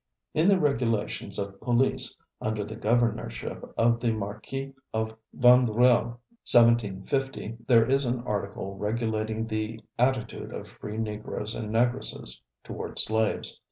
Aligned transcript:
In 0.33 0.47
the 0.47 0.59
regulations 0.59 1.37
of 1.37 1.61
police 1.61 2.17
under 2.41 2.63
the 2.63 2.75
governorship 2.75 3.71
of 3.77 3.99
the 3.99 4.11
Marquis 4.11 4.73
of 4.95 5.13
Vandreuil, 5.37 6.17
1750, 6.51 7.57
there 7.67 7.87
is 7.87 8.03
an 8.05 8.21
article 8.25 8.75
regulating 8.77 9.45
the 9.45 9.79
attitude 9.99 10.55
of 10.55 10.67
free 10.67 10.97
Negroes 10.97 11.53
and 11.53 11.71
Negresses 11.71 12.39
toward 12.63 12.97
slaves. 12.97 13.59